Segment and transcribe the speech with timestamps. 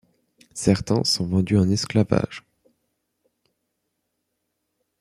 [0.55, 2.43] Certains sont vendus en esclavage.